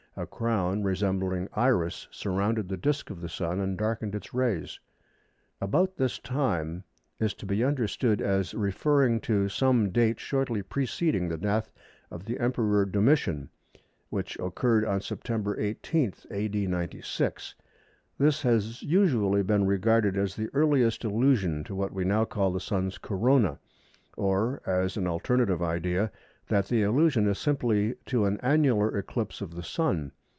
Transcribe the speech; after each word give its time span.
A 0.17 0.25
crown 0.27 0.83
resembling 0.83 1.47
Iris 1.53 2.09
surrounded 2.11 2.67
the 2.67 2.75
disc 2.75 3.09
of 3.09 3.21
the 3.21 3.29
Sun 3.29 3.61
and 3.61 3.77
darkened 3.77 4.13
its 4.13 4.33
rays." 4.33 4.77
"About 5.61 5.95
this 5.95 6.19
time" 6.19 6.83
is 7.17 7.33
to 7.35 7.45
be 7.45 7.63
understood 7.63 8.21
as 8.21 8.53
referring 8.53 9.21
to 9.21 9.47
some 9.47 9.89
date 9.89 10.19
shortly 10.19 10.63
preceding 10.63 11.29
the 11.29 11.37
death 11.37 11.71
of 12.11 12.25
the 12.25 12.39
Emperor 12.41 12.85
Domitian 12.85 13.49
which 14.09 14.37
occurred 14.37 14.83
on 14.83 14.99
September 14.99 15.57
18, 15.57 16.13
A.D. 16.29 16.67
96. 16.67 17.55
This 18.17 18.41
has 18.41 18.83
usually 18.83 19.43
been 19.43 19.65
regarded 19.65 20.17
as 20.17 20.35
the 20.35 20.49
earliest 20.53 21.05
allusion 21.05 21.63
to 21.63 21.73
what 21.73 21.93
we 21.93 22.03
now 22.03 22.25
call 22.25 22.51
the 22.51 22.59
Sun's 22.59 22.97
"Corona"; 22.97 23.59
or, 24.17 24.61
as 24.65 24.97
an 24.97 25.07
alternative 25.07 25.63
idea, 25.63 26.11
that 26.47 26.65
the 26.65 26.83
allusion 26.83 27.27
is 27.29 27.37
simply 27.39 27.95
to 28.05 28.25
an 28.25 28.37
annular 28.41 28.97
eclipse 28.97 29.39
of 29.39 29.55
the 29.55 29.63
Sun. 29.63 30.11